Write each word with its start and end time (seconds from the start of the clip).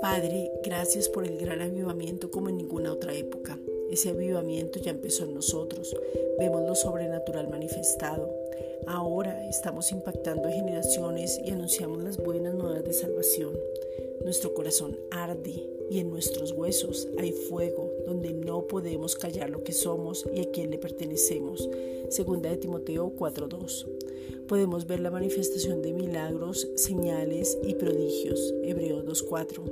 Padre, 0.00 0.52
gracias 0.62 1.08
por 1.08 1.24
el 1.24 1.38
gran 1.38 1.60
avivamiento 1.60 2.30
como 2.30 2.48
en 2.48 2.56
ninguna 2.58 2.92
otra 2.92 3.14
época. 3.14 3.58
Ese 3.90 4.10
avivamiento 4.10 4.78
ya 4.78 4.92
empezó 4.92 5.24
en 5.24 5.34
nosotros. 5.34 5.96
Vemos 6.38 6.62
lo 6.62 6.74
sobrenatural 6.74 7.48
manifestado. 7.48 8.28
Ahora 8.86 9.48
estamos 9.48 9.90
impactando 9.92 10.48
a 10.48 10.52
generaciones 10.52 11.40
y 11.44 11.50
anunciamos 11.50 12.02
las 12.04 12.16
buenas 12.18 12.54
nuevas 12.54 12.84
de 12.84 12.92
salvación. 12.92 13.52
Nuestro 14.24 14.54
corazón 14.54 14.96
arde 15.10 15.68
y 15.90 15.98
en 15.98 16.08
nuestros 16.08 16.52
huesos 16.52 17.08
hay 17.18 17.32
fuego 17.32 17.92
donde 18.06 18.32
no 18.32 18.66
podemos 18.66 19.16
callar 19.16 19.50
lo 19.50 19.62
que 19.62 19.72
somos 19.72 20.24
y 20.34 20.40
a 20.40 20.50
quién 20.50 20.70
le 20.70 20.78
pertenecemos. 20.78 21.68
Segunda 22.08 22.48
de 22.48 22.56
Timoteo 22.56 23.12
4:2. 23.16 23.86
Podemos 24.48 24.86
ver 24.86 25.00
la 25.00 25.10
manifestación 25.10 25.82
de 25.82 25.92
milagros, 25.92 26.66
señales 26.74 27.58
y 27.62 27.74
prodigios. 27.74 28.54
Hebreos 28.62 29.04
2:4. 29.04 29.62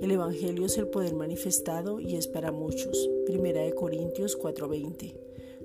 El 0.00 0.10
Evangelio 0.10 0.64
es 0.64 0.78
el 0.78 0.88
poder 0.88 1.14
manifestado 1.14 2.00
y 2.00 2.16
es 2.16 2.26
para 2.26 2.50
muchos. 2.50 3.10
Primera 3.26 3.60
de 3.60 3.74
Corintios 3.74 4.36
4:20. 4.36 5.14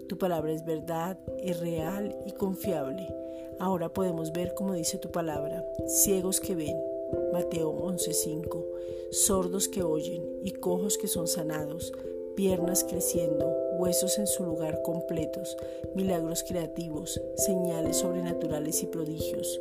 Tu 0.09 0.17
palabra 0.17 0.51
es 0.51 0.65
verdad, 0.65 1.17
es 1.41 1.61
real 1.61 2.13
y 2.25 2.33
confiable. 2.33 3.07
Ahora 3.59 3.87
podemos 3.93 4.33
ver 4.33 4.53
como 4.53 4.73
dice 4.73 4.97
tu 4.97 5.11
palabra, 5.11 5.65
ciegos 5.87 6.39
que 6.39 6.55
ven, 6.55 6.77
Mateo 7.33 7.69
11:5, 7.71 8.65
sordos 9.11 9.67
que 9.67 9.83
oyen 9.83 10.39
y 10.43 10.51
cojos 10.51 10.97
que 10.97 11.07
son 11.07 11.27
sanados, 11.27 11.93
piernas 12.35 12.83
creciendo, 12.83 13.47
huesos 13.79 14.17
en 14.19 14.27
su 14.27 14.43
lugar 14.43 14.81
completos, 14.83 15.57
milagros 15.95 16.43
creativos, 16.47 17.19
señales 17.35 17.97
sobrenaturales 17.97 18.83
y 18.83 18.87
prodigios, 18.87 19.59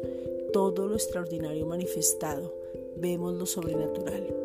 todo 0.52 0.86
lo 0.86 0.94
extraordinario 0.94 1.66
manifestado, 1.66 2.54
vemos 2.96 3.34
lo 3.34 3.46
sobrenatural. 3.46 4.35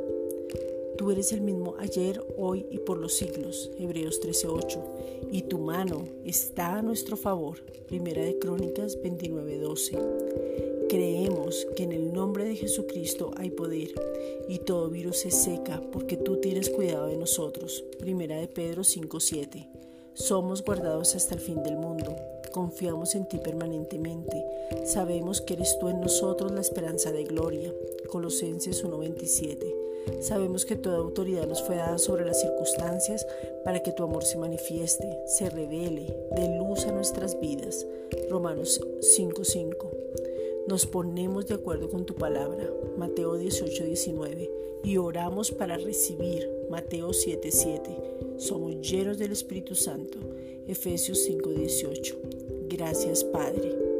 Tú 1.02 1.09
eres 1.09 1.33
el 1.33 1.41
mismo 1.41 1.73
ayer, 1.80 2.23
hoy 2.38 2.67
y 2.69 2.77
por 2.77 2.99
los 2.99 3.16
siglos. 3.16 3.71
Hebreos 3.80 4.19
13:8. 4.21 4.83
Y 5.31 5.41
tu 5.41 5.58
mano 5.58 6.05
está 6.25 6.77
a 6.77 6.83
nuestro 6.83 7.17
favor. 7.17 7.59
Primera 7.88 8.21
de 8.21 8.38
Crónicas 8.38 9.02
29:12. 9.02 9.97
Creemos 10.89 11.66
que 11.75 11.85
en 11.85 11.91
el 11.91 12.13
nombre 12.13 12.45
de 12.45 12.55
Jesucristo 12.55 13.31
hay 13.35 13.49
poder 13.49 13.89
y 14.47 14.59
todo 14.59 14.91
virus 14.91 15.17
se 15.17 15.31
seca 15.31 15.81
porque 15.91 16.17
tú 16.17 16.39
tienes 16.39 16.69
cuidado 16.69 17.08
de 17.08 17.17
nosotros. 17.17 17.83
Primera 17.97 18.39
de 18.39 18.47
Pedro 18.47 18.83
5:7. 18.83 19.69
Somos 20.13 20.63
guardados 20.63 21.15
hasta 21.15 21.33
el 21.33 21.41
fin 21.41 21.63
del 21.63 21.77
mundo. 21.77 22.15
Confiamos 22.52 23.16
en 23.16 23.25
ti 23.25 23.38
permanentemente. 23.38 24.45
Sabemos 24.85 25.41
que 25.41 25.53
eres 25.53 25.77
tú 25.80 25.88
en 25.88 26.02
nosotros 26.02 26.52
la 26.52 26.61
esperanza 26.61 27.11
de 27.11 27.23
gloria. 27.23 27.73
Colosenses 28.09 28.83
1:27. 28.83 29.73
Sabemos 30.19 30.66
que 30.66 30.75
toda 30.75 30.97
autoridad 30.97 31.47
nos 31.47 31.61
fue 31.61 31.75
dada 31.75 31.97
sobre 31.97 32.25
las 32.25 32.41
circunstancias 32.41 33.25
para 33.63 33.81
que 33.81 33.91
tu 33.91 34.03
amor 34.03 34.23
se 34.23 34.38
manifieste, 34.38 35.08
se 35.25 35.49
revele, 35.49 36.13
dé 36.35 36.58
luz 36.58 36.85
a 36.85 36.91
nuestras 36.91 37.39
vidas. 37.39 37.88
Romanos 38.30 38.81
5:5. 38.99 39.89
Nos 40.67 40.86
ponemos 40.86 41.47
de 41.47 41.55
acuerdo 41.55 41.89
con 41.89 42.05
tu 42.05 42.15
palabra, 42.15 42.69
Mateo 42.97 43.38
18:19, 43.38 44.52
y 44.83 44.97
oramos 44.97 45.52
para 45.52 45.77
recibir, 45.77 46.49
Mateo 46.69 47.13
7:7. 47.13 47.95
Somos 48.38 48.75
llenos 48.81 49.17
del 49.17 49.31
Espíritu 49.31 49.75
Santo, 49.75 50.17
Efesios 50.67 51.19
5:18. 51.19 52.15
Gracias, 52.72 53.25
Padre. 53.25 53.91